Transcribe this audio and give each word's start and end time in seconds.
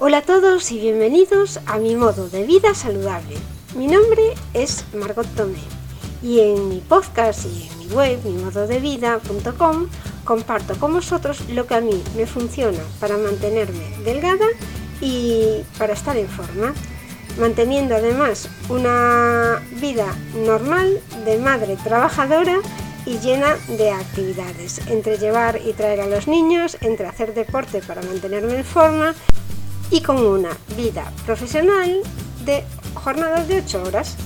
Hola 0.00 0.18
a 0.18 0.22
todos 0.22 0.70
y 0.70 0.78
bienvenidos 0.78 1.58
a 1.66 1.78
mi 1.78 1.96
modo 1.96 2.28
de 2.28 2.44
vida 2.44 2.72
saludable. 2.72 3.34
Mi 3.74 3.88
nombre 3.88 4.34
es 4.54 4.84
Margot 4.94 5.26
Tomé 5.34 5.58
y 6.22 6.38
en 6.38 6.68
mi 6.68 6.78
podcast 6.78 7.44
y 7.46 7.68
en 7.68 7.78
mi 7.80 7.86
web, 7.88 8.20
mimododevida.com, 8.24 9.88
comparto 10.22 10.78
con 10.78 10.92
vosotros 10.92 11.48
lo 11.48 11.66
que 11.66 11.74
a 11.74 11.80
mí 11.80 12.00
me 12.16 12.26
funciona 12.26 12.78
para 13.00 13.18
mantenerme 13.18 13.96
delgada 14.04 14.46
y 15.00 15.64
para 15.78 15.94
estar 15.94 16.16
en 16.16 16.28
forma, 16.28 16.74
manteniendo 17.40 17.96
además 17.96 18.48
una 18.68 19.60
vida 19.80 20.14
normal 20.46 21.00
de 21.24 21.38
madre 21.38 21.76
trabajadora 21.82 22.60
y 23.04 23.18
llena 23.18 23.56
de 23.66 23.90
actividades, 23.90 24.80
entre 24.86 25.18
llevar 25.18 25.60
y 25.60 25.72
traer 25.72 26.02
a 26.02 26.06
los 26.06 26.28
niños, 26.28 26.76
entre 26.82 27.08
hacer 27.08 27.34
deporte 27.34 27.80
para 27.80 28.02
mantenerme 28.02 28.58
en 28.58 28.64
forma 28.64 29.12
y 29.90 30.00
con 30.02 30.18
una 30.18 30.56
vida 30.76 31.10
profesional 31.24 32.02
de 32.44 32.64
jornadas 32.94 33.48
de 33.48 33.58
8 33.58 33.82
horas. 33.84 34.16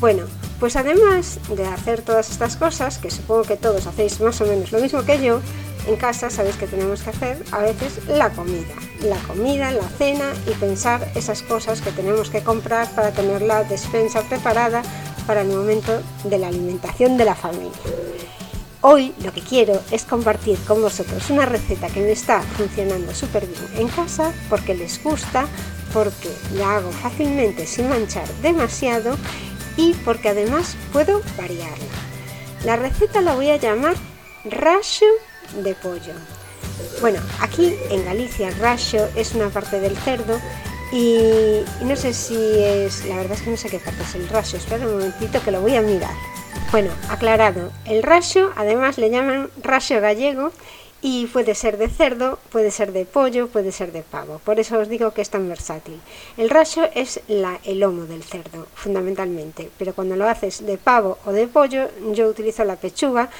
Bueno, 0.00 0.24
pues 0.60 0.76
además 0.76 1.38
de 1.54 1.66
hacer 1.66 2.02
todas 2.02 2.30
estas 2.30 2.56
cosas, 2.56 2.98
que 2.98 3.10
supongo 3.10 3.42
que 3.42 3.56
todos 3.56 3.86
hacéis 3.86 4.20
más 4.20 4.40
o 4.40 4.46
menos 4.46 4.72
lo 4.72 4.80
mismo 4.80 5.02
que 5.02 5.22
yo, 5.22 5.40
en 5.86 5.96
casa 5.96 6.30
sabéis 6.30 6.56
que 6.56 6.66
tenemos 6.66 7.02
que 7.02 7.10
hacer 7.10 7.42
a 7.52 7.60
veces 7.60 8.06
la 8.08 8.30
comida. 8.30 8.74
La 9.02 9.16
comida, 9.18 9.70
la 9.70 9.88
cena 9.88 10.32
y 10.46 10.50
pensar 10.54 11.10
esas 11.14 11.42
cosas 11.42 11.80
que 11.80 11.92
tenemos 11.92 12.30
que 12.30 12.42
comprar 12.42 12.90
para 12.94 13.12
tener 13.12 13.42
la 13.42 13.64
despensa 13.64 14.22
preparada 14.22 14.82
para 15.26 15.42
el 15.42 15.48
momento 15.48 16.02
de 16.24 16.38
la 16.38 16.48
alimentación 16.48 17.16
de 17.16 17.24
la 17.24 17.34
familia. 17.34 17.70
Hoy 18.80 19.12
lo 19.24 19.32
que 19.32 19.40
quiero 19.40 19.82
es 19.90 20.04
compartir 20.04 20.56
con 20.60 20.80
vosotros 20.80 21.30
una 21.30 21.44
receta 21.44 21.88
que 21.88 22.00
me 22.00 22.12
está 22.12 22.42
funcionando 22.42 23.12
súper 23.12 23.44
bien 23.44 23.60
en 23.76 23.88
casa 23.88 24.32
porque 24.48 24.72
les 24.72 25.02
gusta, 25.02 25.48
porque 25.92 26.28
la 26.54 26.76
hago 26.76 26.92
fácilmente 26.92 27.66
sin 27.66 27.88
manchar 27.88 28.28
demasiado 28.40 29.16
y 29.76 29.94
porque 30.04 30.28
además 30.28 30.76
puedo 30.92 31.20
variarla. 31.36 31.86
La 32.64 32.76
receta 32.76 33.20
la 33.20 33.34
voy 33.34 33.50
a 33.50 33.56
llamar 33.56 33.96
rasho 34.44 35.06
de 35.64 35.74
pollo. 35.74 36.14
Bueno, 37.00 37.18
aquí 37.40 37.74
en 37.90 38.04
Galicia 38.04 38.52
rasho 38.60 39.08
es 39.16 39.34
una 39.34 39.48
parte 39.48 39.80
del 39.80 39.96
cerdo 39.96 40.40
y, 40.92 41.64
no 41.82 41.96
sé 41.96 42.14
si 42.14 42.36
es, 42.36 43.04
la 43.06 43.16
verdad 43.16 43.32
es 43.32 43.42
que 43.42 43.50
no 43.50 43.56
sé 43.56 43.70
qué 43.70 43.80
parte 43.80 44.04
es 44.04 44.14
el 44.14 44.28
rasho, 44.28 44.56
espera 44.56 44.86
un 44.86 44.92
momentito 44.92 45.42
que 45.42 45.50
lo 45.50 45.60
voy 45.60 45.74
a 45.74 45.82
mirar. 45.82 46.14
Bueno, 46.70 46.90
aclarado, 47.08 47.70
el 47.86 48.02
rasho 48.02 48.52
además 48.54 48.98
le 48.98 49.08
llaman 49.08 49.48
rasho 49.62 50.02
gallego 50.02 50.52
y 51.00 51.26
puede 51.28 51.54
ser 51.54 51.78
de 51.78 51.88
cerdo, 51.88 52.38
puede 52.50 52.70
ser 52.70 52.92
de 52.92 53.06
pollo, 53.06 53.48
puede 53.48 53.72
ser 53.72 53.90
de 53.90 54.02
pavo. 54.02 54.38
Por 54.44 54.60
eso 54.60 54.78
os 54.78 54.90
digo 54.90 55.12
que 55.12 55.22
es 55.22 55.30
tan 55.30 55.48
versátil. 55.48 55.98
El 56.36 56.50
rasho 56.50 56.84
es 56.94 57.22
la, 57.26 57.58
el 57.64 57.80
lomo 57.80 58.04
del 58.04 58.22
cerdo, 58.22 58.66
fundamentalmente, 58.74 59.70
pero 59.78 59.94
cuando 59.94 60.14
lo 60.14 60.28
haces 60.28 60.66
de 60.66 60.76
pavo 60.76 61.16
o 61.24 61.32
de 61.32 61.46
pollo, 61.46 61.88
yo 62.12 62.28
utilizo 62.28 62.64
la 62.64 62.76
pechuga 62.76 63.30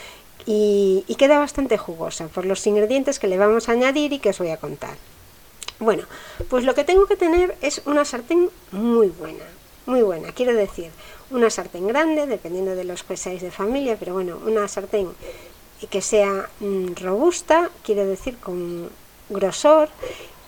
y, 0.46 1.04
y 1.06 1.16
queda 1.16 1.38
bastante 1.38 1.76
jugosa 1.76 2.28
por 2.28 2.46
los 2.46 2.66
ingredientes 2.66 3.18
que 3.18 3.28
le 3.28 3.36
vamos 3.36 3.68
a 3.68 3.72
añadir 3.72 4.14
y 4.14 4.20
que 4.20 4.30
os 4.30 4.38
voy 4.38 4.50
a 4.50 4.56
contar. 4.56 4.96
Bueno, 5.80 6.04
pues 6.48 6.64
lo 6.64 6.74
que 6.74 6.84
tengo 6.84 7.06
que 7.06 7.16
tener 7.16 7.56
es 7.60 7.82
una 7.84 8.06
sartén 8.06 8.48
muy 8.72 9.08
buena, 9.08 9.44
muy 9.88 10.02
buena, 10.02 10.32
quiero 10.32 10.54
decir, 10.54 10.90
una 11.30 11.48
sartén 11.48 11.88
grande, 11.88 12.26
dependiendo 12.26 12.76
de 12.76 12.84
los 12.84 13.02
que 13.02 13.16
seáis 13.16 13.40
de 13.40 13.50
familia, 13.50 13.96
pero 13.98 14.12
bueno, 14.12 14.38
una 14.44 14.68
sartén 14.68 15.08
que 15.90 16.02
sea 16.02 16.50
mm, 16.60 16.94
robusta, 17.00 17.70
quiero 17.82 18.04
decir 18.04 18.36
con 18.36 18.90
grosor 19.30 19.88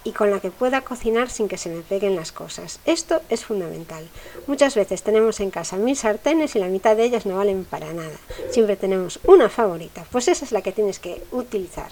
y 0.04 0.12
con 0.12 0.30
la 0.30 0.40
que 0.40 0.50
pueda 0.50 0.82
cocinar 0.82 1.30
sin 1.30 1.48
que 1.48 1.56
se 1.56 1.70
me 1.70 1.80
peguen 1.80 2.16
las 2.16 2.32
cosas. 2.32 2.80
Esto 2.84 3.20
es 3.30 3.44
fundamental. 3.44 4.06
Muchas 4.46 4.74
veces 4.74 5.02
tenemos 5.02 5.40
en 5.40 5.50
casa 5.50 5.76
mil 5.76 5.96
sartenes 5.96 6.54
y 6.56 6.58
la 6.58 6.68
mitad 6.68 6.94
de 6.94 7.04
ellas 7.04 7.24
no 7.24 7.36
valen 7.36 7.64
para 7.64 7.92
nada. 7.94 8.16
Siempre 8.50 8.76
tenemos 8.76 9.20
una 9.24 9.48
favorita, 9.48 10.04
pues 10.12 10.28
esa 10.28 10.44
es 10.44 10.52
la 10.52 10.62
que 10.62 10.72
tienes 10.72 10.98
que 10.98 11.22
utilizar. 11.32 11.90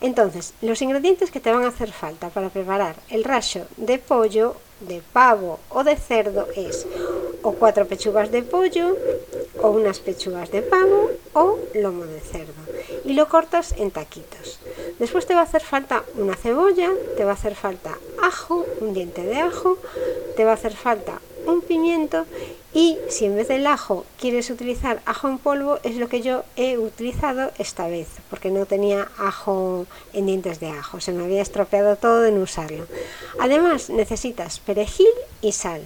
Entonces, 0.00 0.54
los 0.62 0.80
ingredientes 0.80 1.30
que 1.30 1.40
te 1.40 1.52
van 1.52 1.64
a 1.64 1.68
hacer 1.68 1.92
falta 1.92 2.30
para 2.30 2.48
preparar 2.48 2.96
el 3.10 3.24
racho 3.24 3.66
de 3.76 3.98
pollo, 3.98 4.56
de 4.80 5.02
pavo 5.12 5.60
o 5.70 5.84
de 5.84 5.96
cerdo 5.96 6.46
es 6.54 6.86
o 7.42 7.52
cuatro 7.52 7.86
pechugas 7.86 8.30
de 8.30 8.42
pollo, 8.42 8.96
o 9.62 9.70
unas 9.70 9.98
pechugas 10.00 10.50
de 10.50 10.62
pavo 10.62 11.10
o 11.34 11.58
lomo 11.74 12.04
de 12.04 12.20
cerdo. 12.20 12.62
Y 13.04 13.14
lo 13.14 13.28
cortas 13.28 13.74
en 13.78 13.90
taquitos. 13.90 14.58
Después 14.98 15.26
te 15.26 15.34
va 15.34 15.40
a 15.40 15.44
hacer 15.44 15.62
falta 15.62 16.04
una 16.16 16.34
cebolla, 16.34 16.90
te 17.16 17.24
va 17.24 17.30
a 17.30 17.34
hacer 17.34 17.54
falta 17.54 17.96
ajo, 18.22 18.66
un 18.80 18.94
diente 18.94 19.22
de 19.22 19.38
ajo, 19.38 19.78
te 20.36 20.44
va 20.44 20.52
a 20.52 20.54
hacer 20.54 20.74
falta 20.74 21.20
un 21.46 21.62
pimiento 21.62 22.26
y 22.74 22.98
si 23.08 23.24
en 23.24 23.36
vez 23.36 23.48
del 23.48 23.66
ajo 23.66 24.04
quieres 24.20 24.50
utilizar 24.50 25.00
ajo 25.06 25.28
en 25.28 25.38
polvo 25.38 25.78
es 25.82 25.96
lo 25.96 26.08
que 26.08 26.20
yo 26.20 26.44
he 26.56 26.76
utilizado 26.76 27.50
esta 27.58 27.88
vez 27.88 28.08
porque 28.28 28.50
no 28.50 28.66
tenía 28.66 29.08
ajo 29.18 29.86
en 30.12 30.26
dientes 30.26 30.60
de 30.60 30.68
ajo, 30.68 31.00
se 31.00 31.12
me 31.12 31.24
había 31.24 31.40
estropeado 31.40 31.96
todo 31.96 32.26
en 32.26 32.36
usarlo. 32.38 32.86
Además 33.38 33.90
necesitas 33.90 34.58
perejil 34.60 35.08
y 35.40 35.52
sal, 35.52 35.82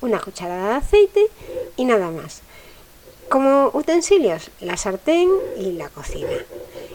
una 0.00 0.20
cucharada 0.20 0.70
de 0.70 0.74
aceite 0.76 1.26
y 1.76 1.84
nada 1.84 2.10
más. 2.10 2.42
Como 3.28 3.70
utensilios, 3.74 4.50
la 4.60 4.76
sartén 4.76 5.30
y 5.56 5.72
la 5.72 5.88
cocina. 5.88 6.36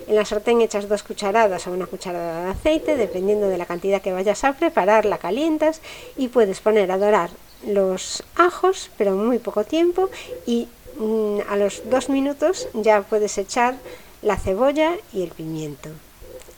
En 0.08 0.16
la 0.16 0.26
sartén 0.26 0.60
echas 0.60 0.90
dos 0.90 1.02
cucharadas 1.02 1.66
o 1.66 1.72
una 1.72 1.88
cucharada 1.88 2.44
de 2.44 2.52
aceite, 2.52 2.98
dependiendo 2.98 3.48
de 3.48 3.58
la 3.58 3.66
cantidad 3.66 4.02
que 4.02 4.12
vayas 4.12 4.44
a 4.44 4.54
preparar, 4.54 5.06
la 5.06 5.18
calientas 5.18 5.80
y 6.18 6.28
puedes 6.28 6.60
poner 6.60 6.92
a 6.92 6.98
dorar 6.98 7.30
los 7.66 8.22
ajos, 8.36 8.92
pero 8.98 9.16
muy 9.16 9.40
poco 9.40 9.64
tiempo, 9.64 10.10
y 10.46 10.68
mm, 10.98 11.40
a 11.50 11.56
los 11.56 11.90
dos 11.90 12.10
minutos 12.10 12.68
ya 12.74 13.02
puedes 13.02 13.38
echar 13.38 13.76
la 14.22 14.38
cebolla 14.38 14.98
y 15.14 15.24
el 15.24 15.30
pimiento. 15.30 15.90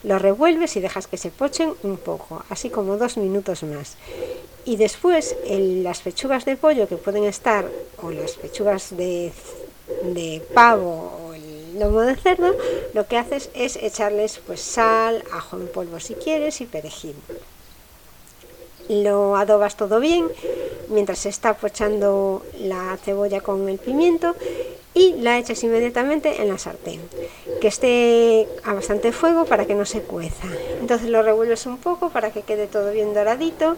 Lo 0.04 0.18
revuelves 0.18 0.76
y 0.76 0.80
dejas 0.80 1.06
que 1.06 1.16
se 1.16 1.30
pochen 1.30 1.74
un 1.82 1.96
poco, 1.96 2.44
así 2.50 2.70
como 2.70 2.96
dos 2.96 3.16
minutos 3.16 3.62
más. 3.64 3.96
Y 4.64 4.76
después 4.76 5.34
las 5.48 6.00
pechugas 6.00 6.44
de 6.44 6.56
pollo 6.56 6.86
que 6.88 6.96
pueden 6.96 7.24
estar, 7.24 7.68
o 8.02 8.10
las 8.10 8.32
pechugas 8.32 8.96
de, 8.96 9.32
pavo 10.54 11.12
o 11.24 11.34
el 11.34 11.78
lomo 11.78 12.02
de 12.02 12.16
cerdo, 12.16 12.54
lo 12.94 13.06
que 13.06 13.16
haces 13.16 13.50
es 13.54 13.76
echarles 13.76 14.40
pues 14.46 14.60
sal, 14.60 15.24
ajo 15.32 15.56
en 15.56 15.68
polvo 15.68 15.98
si 16.00 16.14
quieres 16.14 16.60
y 16.60 16.66
perejil. 16.66 17.16
Lo 18.88 19.36
adobas 19.36 19.76
todo 19.76 20.00
bien 20.00 20.28
mientras 20.88 21.20
se 21.20 21.28
está 21.28 21.54
pochando 21.54 22.42
la 22.58 22.96
cebolla 23.02 23.40
con 23.40 23.68
el 23.68 23.78
pimiento 23.78 24.34
y 24.98 25.14
la 25.20 25.38
echas 25.38 25.62
inmediatamente 25.62 26.42
en 26.42 26.48
la 26.48 26.58
sartén, 26.58 27.00
que 27.60 27.68
esté 27.68 28.48
a 28.64 28.72
bastante 28.72 29.12
fuego 29.12 29.44
para 29.44 29.64
que 29.64 29.76
no 29.76 29.86
se 29.86 30.00
cueza. 30.02 30.48
Entonces 30.80 31.08
lo 31.08 31.22
revuelves 31.22 31.66
un 31.66 31.78
poco 31.78 32.10
para 32.10 32.32
que 32.32 32.42
quede 32.42 32.66
todo 32.66 32.90
bien 32.90 33.14
doradito 33.14 33.76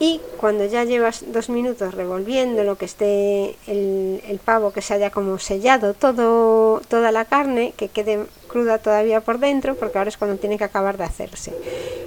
y 0.00 0.22
cuando 0.38 0.64
ya 0.64 0.84
llevas 0.84 1.22
dos 1.28 1.50
minutos 1.50 1.92
revolviendo 1.92 2.64
lo 2.64 2.76
que 2.76 2.86
esté 2.86 3.56
el, 3.66 4.22
el, 4.26 4.38
pavo 4.38 4.72
que 4.72 4.80
se 4.80 4.94
haya 4.94 5.10
como 5.10 5.38
sellado 5.38 5.92
todo, 5.92 6.80
toda 6.88 7.12
la 7.12 7.26
carne, 7.26 7.74
que 7.76 7.88
quede 7.88 8.24
cruda 8.54 8.78
todavía 8.78 9.20
por 9.20 9.40
dentro, 9.40 9.74
porque 9.74 9.98
ahora 9.98 10.10
es 10.10 10.16
cuando 10.16 10.36
tiene 10.36 10.58
que 10.58 10.62
acabar 10.62 10.96
de 10.96 11.02
hacerse. 11.02 11.52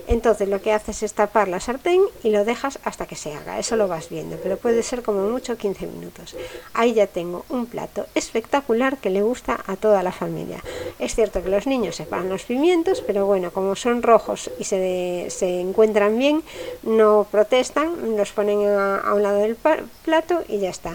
Entonces 0.08 0.48
lo 0.48 0.62
que 0.62 0.72
haces 0.72 1.04
es 1.04 1.12
tapar 1.12 1.50
la 1.50 1.60
sartén 1.60 2.00
y 2.24 2.30
lo 2.30 2.46
dejas 2.46 2.80
hasta 2.86 3.06
que 3.06 3.18
se 3.18 3.34
haga, 3.34 3.60
eso 3.60 3.76
lo 3.76 3.90
vas 3.90 4.08
viendo, 4.08 4.38
pero 4.42 4.56
puede 4.56 4.82
ser 4.82 5.04
como 5.04 5.28
mucho 5.28 5.58
15 5.58 5.88
minutos. 5.88 6.38
Ahí 6.74 6.94
ya 6.94 7.06
tengo 7.06 7.44
un 7.50 7.66
plato 7.66 8.06
espectacular 8.16 8.96
que 8.96 9.10
le 9.10 9.24
gusta 9.24 9.60
a 9.68 9.76
toda 9.76 10.04
la 10.04 10.14
familia. 10.14 10.64
Es 11.00 11.16
cierto 11.16 11.44
que 11.44 11.50
los 11.50 11.68
niños 11.68 11.98
separan 11.98 12.30
los 12.30 12.44
pimientos, 12.44 13.04
pero 13.06 13.26
bueno, 13.26 13.52
como 13.52 13.76
son 13.76 14.02
rojos 14.02 14.50
y 14.58 14.64
se, 14.64 15.28
se 15.30 15.60
encuentran 15.60 16.18
bien, 16.18 16.44
no 16.84 17.28
protestan, 17.30 18.16
los 18.16 18.32
ponen 18.32 18.66
a, 18.66 19.00
a 19.00 19.14
un 19.14 19.22
lado 19.22 19.40
del 19.40 19.58
plato 20.06 20.44
y 20.48 20.60
ya 20.60 20.70
está. 20.70 20.94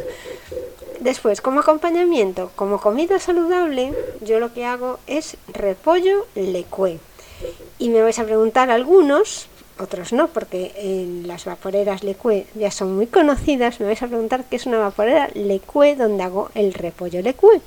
Después, 1.03 1.41
como 1.41 1.59
acompañamiento, 1.59 2.53
como 2.55 2.81
comida 2.81 3.19
saludable, 3.19 3.93
yo 4.21 4.39
lo 4.39 4.55
que 4.55 4.65
hago 4.65 5.01
es 5.09 5.37
repollo 5.53 6.29
lecue. 6.37 7.01
Y 7.81 7.89
me 7.89 8.03
vais 8.03 8.21
a 8.21 8.25
preguntar 8.25 8.71
algunos, 8.71 9.49
otros 9.81 10.13
no, 10.13 10.29
porque 10.29 10.71
en 10.77 11.27
las 11.27 11.45
vaporeras 11.45 12.05
Lecue 12.05 12.47
ya 12.55 12.71
son 12.71 12.95
muy 12.95 13.09
conocidas, 13.09 13.81
me 13.81 13.87
vais 13.87 14.01
a 14.01 14.07
preguntar 14.07 14.45
qué 14.45 14.55
es 14.55 14.67
una 14.67 14.79
vaporera 14.79 15.29
Lecue 15.35 15.97
donde 15.97 16.23
hago 16.23 16.51
el 16.55 16.73
repollo 16.73 17.21
Lecue. 17.21 17.61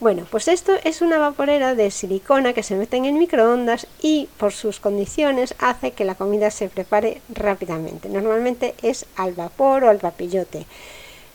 Bueno, 0.00 0.26
pues 0.28 0.48
esto 0.48 0.72
es 0.82 1.00
una 1.00 1.18
vaporera 1.18 1.76
de 1.76 1.92
silicona 1.92 2.54
que 2.54 2.64
se 2.64 2.74
mete 2.74 2.96
en 2.96 3.04
el 3.04 3.14
microondas 3.14 3.86
y 4.02 4.28
por 4.36 4.52
sus 4.52 4.80
condiciones 4.80 5.54
hace 5.60 5.92
que 5.92 6.04
la 6.04 6.16
comida 6.16 6.50
se 6.50 6.68
prepare 6.68 7.20
rápidamente. 7.32 8.08
Normalmente 8.08 8.74
es 8.82 9.06
al 9.14 9.34
vapor 9.34 9.84
o 9.84 9.90
al 9.90 9.98
papillote. 9.98 10.66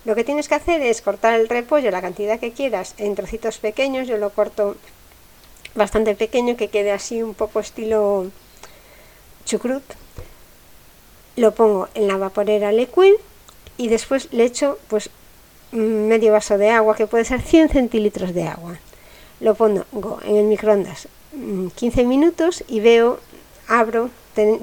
Lo 0.06 0.16
que 0.16 0.24
tienes 0.24 0.48
que 0.48 0.56
hacer 0.56 0.82
es 0.82 1.02
cortar 1.02 1.40
el 1.40 1.50
repollo, 1.50 1.92
la 1.92 2.02
cantidad 2.02 2.40
que 2.40 2.52
quieras, 2.52 2.96
en 2.98 3.16
trocitos 3.16 3.58
pequeños. 3.58 4.08
Yo 4.08 4.18
lo 4.18 4.30
corto 4.30 4.76
bastante 5.76 6.16
pequeño 6.16 6.56
que 6.56 6.70
quede 6.70 6.92
así 6.92 7.22
un 7.22 7.34
poco 7.34 7.60
estilo 7.60 8.32
chucrut. 9.46 9.84
lo 11.36 11.54
pongo 11.54 11.88
en 11.96 12.08
la 12.08 12.18
vaporera 12.18 12.72
Leque 12.72 13.16
y 13.78 13.88
después 13.88 14.32
le 14.32 14.46
echo 14.46 14.78
pues 14.88 15.10
medio 15.72 16.32
vaso 16.32 16.58
de 16.58 16.70
agua, 16.70 16.96
que 16.96 17.08
puede 17.08 17.26
ser 17.26 17.42
100 17.42 17.70
centilitros 17.70 18.34
de 18.34 18.44
agua. 18.44 18.80
Lo 19.40 19.56
pongo 19.56 20.20
en 20.24 20.36
el 20.36 20.46
microondas 20.46 21.08
15 21.32 22.04
mm, 22.04 22.08
minutos 22.08 22.64
y 22.68 22.80
veo, 22.80 23.20
abro, 23.68 24.10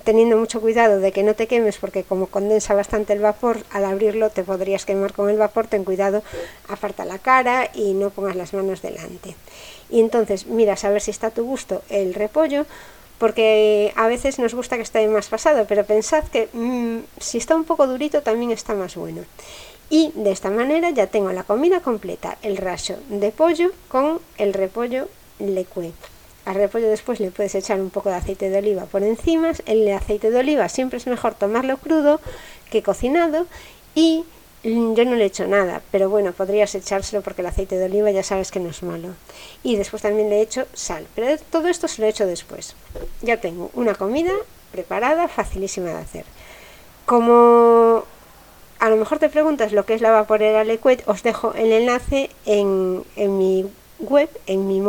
teniendo 0.05 0.37
mucho 0.37 0.61
cuidado 0.61 1.01
de 1.01 1.13
que 1.13 1.23
no 1.23 1.35
te 1.35 1.47
quemes, 1.47 1.79
porque 1.79 2.05
como 2.05 2.27
condensa 2.27 2.75
bastante 2.75 3.13
el 3.13 3.21
vapor, 3.21 3.59
al 3.71 3.85
abrirlo 3.85 4.31
te 4.31 4.43
podrías 4.43 4.85
quemar 4.85 5.13
con 5.13 5.31
el 5.31 5.39
vapor, 5.39 5.67
ten 5.67 5.85
cuidado, 5.85 6.23
aparta 6.69 7.05
la 7.05 7.19
cara 7.19 7.71
y 7.75 7.95
no 7.95 8.11
pongas 8.11 8.37
las 8.37 8.55
manos 8.55 8.83
delante. 8.83 9.35
Y 9.91 10.01
entonces 10.01 10.47
miras 10.47 10.85
a 10.85 10.91
ver 10.91 11.01
si 11.01 11.11
está 11.11 11.29
a 11.29 11.31
tu 11.31 11.45
gusto 11.45 11.83
el 11.89 12.15
repollo, 12.15 12.67
porque 13.19 13.93
a 13.97 14.07
veces 14.09 14.39
nos 14.39 14.55
gusta 14.55 14.77
que 14.77 14.83
esté 14.83 15.07
más 15.09 15.29
pasado, 15.29 15.65
pero 15.69 15.85
pensad 15.85 16.25
que 16.25 16.49
mm, 16.53 16.99
si 17.19 17.39
está 17.39 17.57
un 17.57 17.65
poco 17.65 17.87
durito 17.87 18.23
también 18.23 18.51
está 18.51 18.75
más 18.75 18.97
bueno. 18.97 19.23
Y 19.89 20.13
de 20.17 20.33
esta 20.33 20.51
manera 20.51 20.91
ya 20.91 21.07
tengo 21.07 21.31
la 21.33 21.45
comida 21.45 21.81
completa, 21.81 22.39
el 22.43 22.57
raso 22.57 22.97
de 23.09 23.31
pollo 23.31 23.71
con 23.89 24.21
el 24.37 24.53
repollo 24.53 25.09
leque. 25.39 25.93
Al 26.47 26.55
repollo 26.55 26.89
después 26.89 27.19
le 27.19 27.33
puedes 27.33 27.55
echar 27.57 27.81
un 27.81 27.91
poco 27.91 28.09
de 28.09 28.15
aceite 28.15 28.49
de 28.49 28.59
oliva 28.59 28.85
por 28.87 29.03
encima. 29.03 29.53
El 29.67 29.93
aceite 29.93 30.31
de 30.31 30.39
oliva 30.39 30.69
siempre 30.69 30.97
es 30.97 31.07
mejor 31.09 31.35
tomarlo 31.35 31.77
crudo 31.77 32.21
que 32.71 32.85
cocinado 32.85 33.47
y 33.97 34.25
mm, 34.63 34.95
yo 34.95 35.05
no 35.05 35.17
le 35.17 35.25
echo 35.25 35.49
nada, 35.49 35.83
pero 35.91 36.09
bueno, 36.09 36.33
podrías 36.33 36.73
echárselo 36.77 37.23
porque 37.23 37.43
el 37.43 37.49
aceite 37.49 37.77
de 37.77 37.87
oliva 37.87 38.13
ya 38.13 38.23
sabes 38.23 38.53
que 38.53 38.61
no 38.61 38.71
es 38.71 38.85
malo. 38.85 39.09
Y 39.65 39.75
después 39.75 40.03
también 40.03 40.31
le 40.31 40.41
echo 40.41 40.67
sal, 40.73 41.07
pero 41.17 41.37
todo 41.51 41.67
esto 41.67 41.89
se 41.89 42.01
lo 42.01 42.07
echo 42.07 42.27
después. 42.27 42.77
Ya 43.23 43.41
tengo 43.41 43.71
una 43.75 43.97
comida 43.97 44.33
preparada, 44.71 45.27
facilísima 45.27 45.89
de 45.89 45.99
hacer. 45.99 46.25
Como 47.07 48.05
a 48.79 48.89
lo 48.89 48.97
mejor 48.97 49.19
te 49.19 49.29
preguntas 49.29 49.73
lo 49.73 49.85
que 49.85 49.95
es 49.95 50.01
la 50.01 50.13
vaporera 50.13 50.63
Lecuet, 50.63 51.03
os 51.09 51.25
dejo 51.25 51.55
el 51.55 51.73
enlace 51.73 52.31
en, 52.45 53.03
mi 53.17 53.67
web, 53.99 54.29
en 54.47 54.69
mi. 54.69 54.81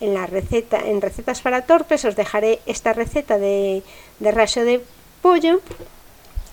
En 0.00 0.14
la 0.14 0.26
receta, 0.26 0.78
en 0.78 1.00
recetas 1.00 1.40
para 1.40 1.62
torpes, 1.62 2.04
os 2.04 2.14
dejaré 2.14 2.60
esta 2.66 2.92
receta 2.92 3.38
de, 3.38 3.82
de 4.20 4.30
raso 4.30 4.64
de 4.64 4.80
pollo 5.22 5.60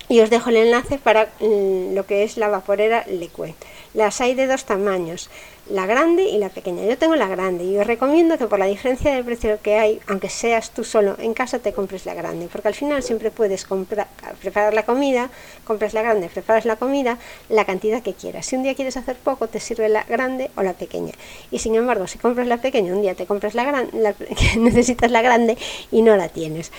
y 0.09 0.21
os 0.21 0.29
dejo 0.29 0.49
el 0.49 0.57
enlace 0.57 0.97
para 0.97 1.29
mm, 1.39 1.93
lo 1.93 2.05
que 2.05 2.23
es 2.23 2.37
la 2.37 2.47
vaporera 2.47 3.05
Lecuet. 3.07 3.55
Las 3.95 4.19
hay 4.19 4.35
de 4.35 4.45
dos 4.45 4.65
tamaños, 4.65 5.29
la 5.69 5.85
grande 5.85 6.23
y 6.23 6.37
la 6.37 6.49
pequeña. 6.49 6.83
Yo 6.83 6.97
tengo 6.97 7.15
la 7.15 7.29
grande 7.29 7.63
y 7.63 7.77
os 7.77 7.87
recomiendo 7.87 8.37
que 8.37 8.45
por 8.45 8.59
la 8.59 8.65
diferencia 8.65 9.15
de 9.15 9.23
precio 9.23 9.57
que 9.63 9.75
hay, 9.75 10.01
aunque 10.07 10.27
seas 10.27 10.71
tú 10.71 10.83
solo 10.83 11.15
en 11.17 11.33
casa, 11.33 11.59
te 11.59 11.71
compres 11.71 12.05
la 12.05 12.13
grande, 12.13 12.49
porque 12.51 12.67
al 12.67 12.73
final 12.73 13.01
siempre 13.03 13.31
puedes 13.31 13.63
comprar, 13.63 14.07
preparar 14.41 14.73
la 14.73 14.83
comida, 14.83 15.29
compras 15.63 15.93
la 15.93 16.01
grande, 16.01 16.27
preparas 16.27 16.65
la 16.65 16.75
comida, 16.75 17.17
la 17.47 17.63
cantidad 17.63 18.03
que 18.03 18.13
quieras. 18.13 18.45
Si 18.45 18.57
un 18.57 18.63
día 18.63 18.75
quieres 18.75 18.97
hacer 18.97 19.15
poco, 19.15 19.47
te 19.47 19.61
sirve 19.61 19.87
la 19.87 20.03
grande 20.03 20.51
o 20.57 20.61
la 20.61 20.73
pequeña. 20.73 21.13
Y 21.49 21.59
sin 21.59 21.73
embargo, 21.75 22.05
si 22.05 22.17
compras 22.17 22.47
la 22.47 22.57
pequeña, 22.57 22.91
un 22.93 23.01
día 23.01 23.15
te 23.15 23.25
compras 23.25 23.55
la 23.55 23.63
grande, 23.63 24.13
necesitas 24.57 25.09
la 25.09 25.21
grande 25.21 25.57
y 25.89 26.01
no 26.01 26.17
la 26.17 26.27
tienes. 26.27 26.73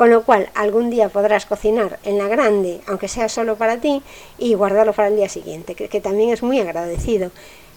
Con 0.00 0.08
lo 0.08 0.22
cual, 0.22 0.48
algún 0.54 0.88
día 0.88 1.10
podrás 1.10 1.44
cocinar 1.44 1.98
en 2.04 2.16
la 2.16 2.26
grande, 2.26 2.80
aunque 2.86 3.06
sea 3.06 3.28
solo 3.28 3.56
para 3.56 3.82
ti, 3.82 4.02
y 4.38 4.54
guardarlo 4.54 4.94
para 4.94 5.08
el 5.08 5.16
día 5.16 5.28
siguiente, 5.28 5.74
que 5.74 6.00
también 6.00 6.30
es 6.30 6.42
muy 6.42 6.58
agradecido. 6.58 7.30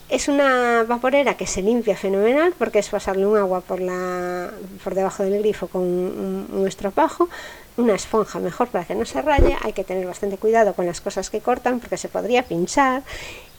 Es 0.07 0.29
una 0.29 0.85
vaporera 0.87 1.35
que 1.35 1.45
se 1.45 1.61
limpia 1.61 1.97
fenomenal 1.97 2.53
porque 2.57 2.79
es 2.79 2.87
pasarle 2.87 3.27
un 3.27 3.35
agua 3.35 3.59
por, 3.59 3.81
la, 3.81 4.51
por 4.85 4.95
debajo 4.95 5.23
del 5.23 5.39
grifo 5.39 5.67
con 5.67 5.81
un, 5.81 6.47
un 6.49 6.65
estropajo, 6.65 7.27
una 7.75 7.95
esponja 7.95 8.39
mejor 8.39 8.69
para 8.69 8.85
que 8.85 8.95
no 8.95 9.03
se 9.03 9.21
raye, 9.21 9.57
hay 9.61 9.73
que 9.73 9.83
tener 9.83 10.07
bastante 10.07 10.37
cuidado 10.37 10.75
con 10.75 10.85
las 10.85 11.01
cosas 11.01 11.29
que 11.29 11.41
cortan 11.41 11.81
porque 11.81 11.97
se 11.97 12.07
podría 12.07 12.43
pinchar 12.43 13.03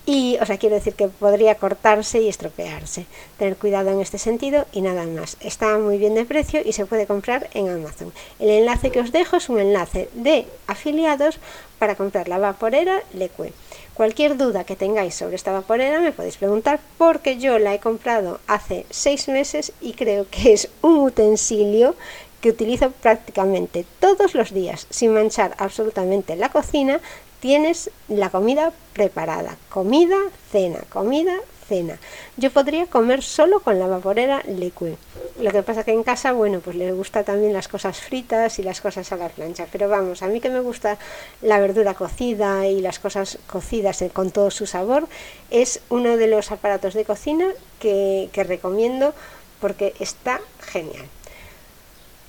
y, 0.07 0.37
o 0.41 0.47
sea, 0.47 0.59
quiero 0.59 0.75
decir 0.75 0.95
que 0.95 1.09
podría 1.09 1.55
cortarse 1.55 2.21
y 2.21 2.29
estropearse. 2.29 3.07
Tener 3.39 3.57
cuidado 3.57 3.91
en 3.91 4.01
este 4.01 4.19
sentido 4.19 4.67
y 4.73 4.83
nada 4.83 5.05
más. 5.07 5.37
Está 5.41 5.79
muy 5.79 5.97
bien 5.97 6.15
de 6.15 6.27
precio 6.27 6.61
y 6.65 6.73
se 6.73 6.85
puede 6.85 7.07
comprar 7.07 7.49
en 7.55 7.69
Amazon. 7.69 8.13
El 8.39 8.51
enlace 8.51 8.91
que 8.91 9.01
os 9.01 9.13
dejo 9.13 9.37
es 9.37 9.49
un 9.49 9.61
enlace 9.61 10.11
de 10.15 10.47
afiliados 10.67 11.39
para 11.79 11.95
comprar 11.95 12.29
la 12.29 12.39
vaporera 12.39 13.03
Leque. 13.15 13.53
Cualquier 13.95 14.37
duda 14.37 14.65
que 14.65 14.77
tengáis 14.77 15.15
sobre 15.15 15.37
esta 15.37 15.53
vaporera 15.53 16.01
me 16.01 16.13
podéis 16.13 16.37
preguntar 16.37 16.81
porque 16.99 17.39
yo 17.39 17.59
la 17.59 17.75
he 17.75 17.79
comprado 17.79 18.41
hace 18.47 18.87
seis 18.91 19.29
meses 19.29 19.73
y 19.81 19.93
creo 19.93 20.27
que 20.29 20.53
es 20.53 20.69
un 20.83 20.99
utensilio 20.99 21.95
que 22.41 22.51
utilizo 22.51 22.91
prácticamente 22.91 23.87
todos 24.01 24.35
los 24.35 24.53
días 24.53 24.87
sin 24.91 25.15
manchar 25.15 25.55
absolutamente 25.57 26.37
la 26.37 26.51
cocina 26.51 27.01
tienes 27.45 27.91
la 28.09 28.31
comida 28.31 28.73
preparada. 28.95 29.59
Comida, 29.69 30.17
cena, 30.51 30.79
comida, 30.89 31.35
cena. 31.69 31.99
Yo 32.39 32.51
podría 32.51 32.87
comer 32.87 33.23
solo 33.23 33.61
con 33.61 33.79
la 33.79 33.87
vaporera 33.87 34.43
liquid. 34.49 34.95
Lo 35.39 35.51
que 35.51 35.63
pasa 35.63 35.85
que 35.85 35.93
en 35.93 36.05
casa, 36.05 36.33
bueno, 36.33 36.61
pues 36.61 36.75
le 36.75 36.91
gusta 36.93 37.23
también 37.23 37.53
las 37.53 37.69
cosas 37.69 38.01
fritas 38.01 38.59
y 38.59 38.63
las 38.63 38.81
cosas 38.81 39.13
a 39.13 39.19
la 39.19 39.29
plancha. 39.29 39.67
Pero 39.71 39.91
vamos, 39.91 40.23
a 40.23 40.29
mí 40.29 40.41
que 40.41 40.49
me 40.49 40.61
gusta 40.61 40.97
la 41.43 41.61
verdura 41.61 41.93
cocida 41.93 42.67
y 42.67 42.81
las 42.81 42.99
cosas 42.99 43.37
cocidas 43.47 44.03
con 44.15 44.31
todo 44.31 44.51
su 44.51 44.65
sabor, 44.65 45.07
es 45.51 45.83
uno 45.91 46.17
de 46.17 46.29
los 46.29 46.51
aparatos 46.51 46.95
de 46.95 47.05
cocina 47.05 47.49
que, 47.79 48.31
que 48.33 48.45
recomiendo 48.45 49.13
porque 49.61 49.93
está 50.01 50.41
genial. 50.61 51.05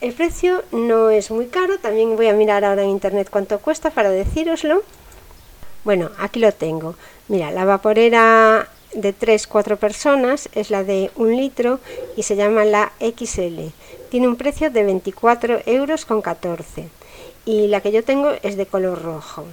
El 0.02 0.12
precio 0.12 0.62
no 0.74 1.10
es 1.10 1.32
muy 1.32 1.46
caro, 1.46 1.80
también 1.80 2.18
voy 2.18 2.28
a 2.28 2.34
mirar 2.34 2.66
ahora 2.66 2.84
en 2.84 2.90
internet 2.90 3.30
cuánto 3.32 3.60
cuesta 3.60 3.92
para 3.92 4.10
decíroslo. 4.10 4.84
Bueno, 5.86 6.10
aquí 6.18 6.40
lo 6.40 6.52
tengo. 6.52 6.96
Mira, 7.28 7.52
la 7.52 7.64
vaporera 7.64 8.68
de 8.96 9.14
3-4 9.14 9.78
personas 9.78 10.50
es 10.56 10.72
la 10.72 10.84
de 10.84 11.12
un 11.16 11.38
litro 11.38 11.80
y 12.18 12.24
se 12.24 12.36
llama 12.36 12.66
la 12.66 12.92
XL. 13.00 13.70
Tiene 14.10 14.28
un 14.28 14.36
precio 14.36 14.72
de 14.72 14.84
24 14.84 15.60
euros 15.68 16.06
con 16.06 16.24
14 16.24 16.90
y 17.46 17.68
la 17.68 17.82
que 17.82 17.92
yo 17.92 18.04
tengo 18.04 18.32
es 18.42 18.58
de 18.58 18.66
color 18.66 19.04
rojo. 19.04 19.46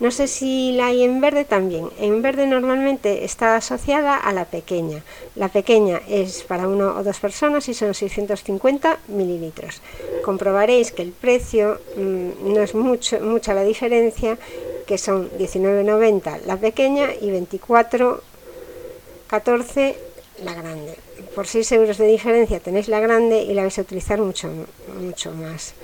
No 0.00 0.10
sé 0.10 0.28
si 0.28 0.72
la 0.72 0.86
hay 0.86 1.02
en 1.02 1.20
verde 1.20 1.44
también. 1.44 1.88
En 1.98 2.22
verde 2.22 2.46
normalmente 2.46 3.24
está 3.24 3.56
asociada 3.56 4.16
a 4.16 4.32
la 4.32 4.44
pequeña. 4.44 5.02
La 5.34 5.48
pequeña 5.48 6.00
es 6.06 6.42
para 6.42 6.68
uno 6.68 6.94
o 6.96 7.02
dos 7.02 7.18
personas 7.18 7.68
y 7.68 7.74
son 7.74 7.94
650 7.94 8.98
mililitros. 9.08 9.80
Comprobaréis 10.22 10.92
que 10.92 11.02
el 11.02 11.12
precio 11.12 11.80
mm, 11.96 12.52
no 12.52 12.60
es 12.60 12.74
mucho, 12.74 13.18
mucha 13.20 13.54
la 13.54 13.64
diferencia 13.64 14.38
que 14.88 14.96
son 14.96 15.30
19,90 15.38 16.40
la 16.46 16.56
pequeña 16.56 17.10
y 17.20 17.28
24,14 17.28 19.94
la 20.42 20.54
grande. 20.54 20.94
Por 21.34 21.46
6 21.46 21.72
euros 21.72 21.98
de 21.98 22.06
diferencia 22.06 22.58
tenéis 22.58 22.88
la 22.88 23.00
grande 23.00 23.42
y 23.42 23.52
la 23.52 23.60
vais 23.62 23.78
a 23.78 23.82
utilizar 23.82 24.18
mucho, 24.18 24.48
mucho 24.98 25.30
más. 25.32 25.74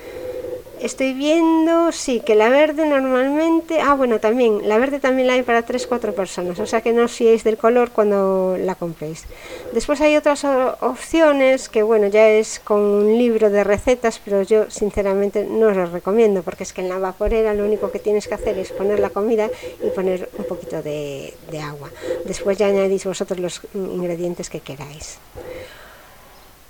Estoy 0.85 1.15
viendo, 1.15 1.93
sí, 1.93 2.21
que 2.21 2.35
la 2.35 2.51
verde 2.51 2.87
normalmente, 2.87 3.81
ah 3.81 3.95
bueno, 3.95 4.21
también, 4.21 4.69
la 4.69 4.77
verde 4.77 5.01
también 5.01 5.29
la 5.29 5.33
hay 5.33 5.43
para 5.43 5.65
3-4 5.65 6.13
personas, 6.13 6.59
o 6.59 6.67
sea 6.67 6.83
que 6.83 6.93
no 6.93 7.05
os 7.05 7.13
fiéis 7.13 7.43
del 7.43 7.57
color 7.57 7.91
cuando 7.91 8.59
la 8.61 8.75
compréis. 8.75 9.25
Después 9.73 10.03
hay 10.03 10.15
otras 10.15 10.45
opciones 10.45 11.71
que 11.71 11.83
bueno, 11.83 12.09
ya 12.09 12.29
es 12.29 12.61
con 12.61 12.83
un 12.83 13.17
libro 13.17 13.49
de 13.49 13.65
recetas, 13.65 14.21
pero 14.23 14.43
yo 14.43 14.71
sinceramente 14.71 15.47
no 15.47 15.69
os 15.69 15.77
lo 15.77 15.87
recomiendo, 15.87 16.43
porque 16.43 16.65
es 16.65 16.75
que 16.75 16.83
en 16.83 16.91
la 16.91 16.99
vaporera 16.99 17.55
lo 17.55 17.65
único 17.65 17.91
que 17.91 17.99
tienes 17.99 18.29
que 18.29 18.35
hacer 18.35 18.59
es 18.59 18.71
poner 18.71 19.01
la 19.01 19.09
comida 19.09 19.49
y 19.83 19.89
poner 19.89 20.29
un 20.37 20.45
poquito 20.45 20.83
de, 20.83 21.33
de 21.51 21.61
agua. 21.61 21.89
Después 22.27 22.59
ya 22.59 22.67
añadís 22.67 23.07
vosotros 23.07 23.41
los 23.41 23.63
ingredientes 23.73 24.51
que 24.51 24.61
queráis. 24.61 25.17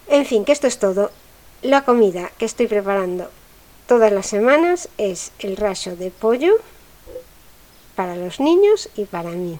En 0.06 0.24
fin, 0.24 0.44
que 0.44 0.52
esto 0.52 0.68
es 0.68 0.78
todo. 0.78 1.10
La 1.62 1.84
comida 1.84 2.30
que 2.38 2.44
estoy 2.44 2.68
preparando 2.68 3.28
todas 3.86 4.12
las 4.12 4.26
semanas 4.26 4.88
es 4.98 5.32
el 5.38 5.56
raso 5.56 5.96
de 5.96 6.10
pollo 6.10 6.54
para 7.94 8.16
los 8.16 8.40
niños 8.40 8.88
y 8.96 9.04
para 9.04 9.30
mí. 9.30 9.58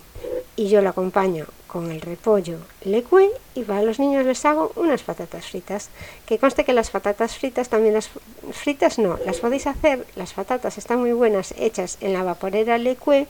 Y 0.57 0.69
yo 0.69 0.83
lo 0.83 0.91
acompaño 0.91 1.47
con 1.67 1.91
el 1.91 2.01
repollo 2.01 2.59
leque 2.83 3.31
y 3.57 3.63
para 3.65 3.83
los 3.83 3.99
niños 3.99 4.25
les 4.25 4.45
hago 4.45 4.71
unas 4.77 5.03
patatas 5.03 5.47
fritas. 5.47 5.91
Que 6.25 6.39
conste 6.39 6.65
que 6.65 6.73
las 6.73 6.91
patatas 6.91 7.37
fritas 7.37 7.69
también 7.69 7.95
las 7.95 8.11
fritas 8.53 9.01
no, 9.01 9.19
las 9.27 9.39
podéis 9.39 9.67
hacer, 9.67 10.07
las 10.15 10.35
patatas 10.35 10.79
están 10.79 11.01
muy 11.01 11.13
buenas 11.13 11.53
hechas 11.59 11.99
en 12.01 12.13
la 12.13 12.23
vaporera 12.23 12.79
leque, 12.79 13.27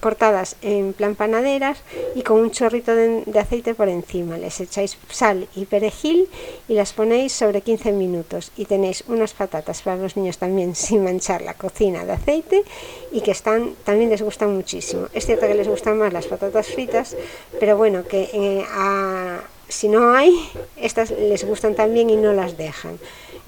cortadas 0.00 0.56
en 0.62 0.92
plan 0.92 1.14
panaderas 1.14 1.82
y 2.14 2.22
con 2.22 2.40
un 2.40 2.50
chorrito 2.50 2.94
de, 2.94 3.22
aceite 3.38 3.74
por 3.74 3.88
encima. 3.88 4.38
Les 4.38 4.60
echáis 4.60 4.98
sal 5.10 5.48
y 5.54 5.66
perejil 5.66 6.28
y 6.68 6.74
las 6.74 6.92
ponéis 6.92 7.32
sobre 7.32 7.60
15 7.60 7.92
minutos 7.92 8.52
y 8.56 8.64
tenéis 8.64 9.04
unas 9.06 9.32
patatas 9.32 9.82
para 9.82 9.96
los 9.96 10.16
niños 10.16 10.38
también 10.38 10.74
sin 10.84 11.04
manchar 11.04 11.42
la 11.42 11.54
cocina 11.54 12.04
de 12.04 12.12
aceite 12.12 12.64
y 13.12 13.20
que 13.20 13.30
están 13.30 13.74
también 13.84 14.10
les 14.10 14.22
gustan 14.22 14.54
muchísimo. 14.54 15.06
Es 15.12 15.26
cierto 15.26 15.46
que 15.46 15.54
les 15.54 15.68
gustan 15.68 15.98
más 15.98 16.12
las 16.12 16.26
patatas 16.26 16.66
fritas, 16.66 17.16
pero 17.58 17.76
bueno, 17.76 18.04
que 18.04 18.28
eh, 18.32 18.64
si 19.68 19.88
no 19.88 20.12
hay, 20.12 20.32
estas 20.76 21.10
les 21.10 21.44
gustan 21.44 21.74
también 21.74 22.10
y 22.10 22.16
no 22.16 22.32
las 22.32 22.56
dejan. 22.56 22.98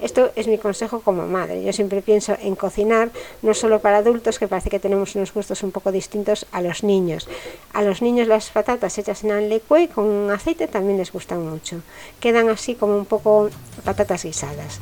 Esto 0.03 0.31
es 0.35 0.47
mi 0.47 0.57
consejo 0.57 0.99
como 0.99 1.25
madre. 1.27 1.63
Yo 1.63 1.71
siempre 1.71 2.01
pienso 2.01 2.35
en 2.41 2.55
cocinar 2.55 3.09
no 3.41 3.53
solo 3.53 3.79
para 3.79 3.99
adultos, 3.99 4.37
que 4.37 4.49
parece 4.49 4.69
que 4.69 4.79
tenemos 4.79 5.15
unos 5.15 5.33
gustos 5.33 5.63
un 5.63 5.71
poco 5.71 5.93
distintos 5.93 6.45
a 6.51 6.61
los 6.61 6.83
niños. 6.83 7.29
A 7.71 7.81
los 7.83 8.01
niños 8.01 8.27
las 8.27 8.49
patatas 8.49 8.97
hechas 8.97 9.23
en 9.23 9.51
y 9.53 9.87
con 9.87 10.29
aceite 10.29 10.67
también 10.67 10.97
les 10.97 11.13
gustan 11.13 11.47
mucho. 11.49 11.77
Quedan 12.19 12.49
así 12.49 12.75
como 12.75 12.97
un 12.97 13.05
poco 13.05 13.49
patatas 13.85 14.25
guisadas. 14.25 14.81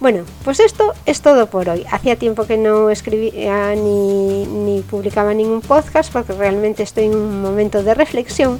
Bueno, 0.00 0.24
pues 0.42 0.58
esto 0.58 0.92
es 1.06 1.22
todo 1.22 1.46
por 1.46 1.68
hoy. 1.68 1.86
Hacía 1.88 2.16
tiempo 2.16 2.44
que 2.44 2.56
no 2.56 2.90
escribía 2.90 3.76
ni, 3.76 4.44
ni 4.44 4.80
publicaba 4.82 5.34
ningún 5.34 5.60
podcast 5.60 6.12
porque 6.12 6.32
realmente 6.32 6.82
estoy 6.82 7.04
en 7.04 7.14
un 7.14 7.42
momento 7.42 7.84
de 7.84 7.94
reflexión, 7.94 8.58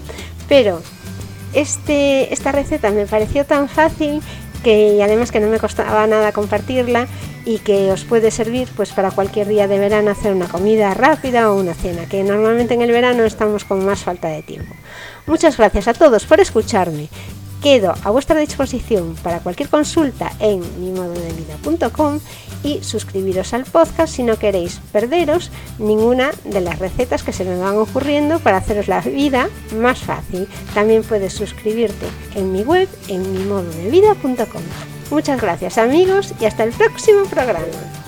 pero 0.49 0.81
este, 1.55 2.33
esta 2.33 2.53
receta 2.53 2.91
me 2.91 3.07
pareció 3.07 3.45
tan 3.45 3.69
fácil 3.69 4.23
que 4.63 5.03
además 5.03 5.31
que 5.31 5.41
no 5.41 5.49
me 5.49 5.59
costaba 5.59 6.07
nada 6.07 6.33
compartirla 6.33 7.07
y 7.45 7.59
que 7.59 7.93
os 7.93 8.05
puede 8.05 8.31
servir 8.31 8.69
pues 8.77 8.93
para 8.93 9.11
cualquier 9.11 9.49
día 9.49 9.69
de 9.69 9.79
verano 9.79 10.11
hacer 10.11 10.35
una 10.35 10.49
comida 10.49 10.93
rápida 10.95 11.51
o 11.51 11.59
una 11.59 11.75
cena, 11.75 12.07
que 12.07 12.23
normalmente 12.23 12.75
en 12.75 12.83
el 12.83 12.93
verano 12.93 13.25
estamos 13.25 13.65
con 13.65 13.85
más 13.85 14.01
falta 14.01 14.29
de 14.29 14.43
tiempo. 14.43 14.75
Muchas 15.27 15.57
gracias 15.57 15.89
a 15.89 15.95
todos 15.95 16.27
por 16.27 16.41
escucharme 16.41 17.09
Quedo 17.63 17.93
a 18.05 18.11
vuestra 18.11 18.39
disposición 18.39 19.17
para 19.17 19.41
cualquier 19.41 19.69
consulta 19.69 20.31
en 20.39 20.61
mimododevida.com 20.81 22.21
y 22.63 22.83
suscribiros 22.83 23.55
al 23.55 23.65
podcast 23.65 24.15
si 24.15 24.23
no 24.23 24.37
queréis 24.37 24.81
perderos 24.93 25.51
ninguna 25.79 26.31
de 26.45 26.61
las 26.61 26.79
recetas 26.79 27.23
que 27.23 27.33
se 27.33 27.45
me 27.45 27.59
van 27.59 27.77
ocurriendo 27.77 28.39
para 28.41 28.59
haceros 28.59 28.89
la 28.89 29.01
vida 29.01 29.49
más 29.75 30.01
fácil. 30.01 30.49
También 30.75 31.03
puedes 31.03 31.33
suscribirte 31.33 32.07
en 32.35 32.53
mi 32.53 32.63
web 32.63 32.89
en 33.09 33.33
mimododevida.com. 33.33 34.63
Muchas 35.11 35.41
gracias 35.41 35.79
amigos 35.79 36.35
y 36.41 36.45
hasta 36.45 36.65
el 36.65 36.73
próximo 36.73 37.25
programa. 37.25 38.08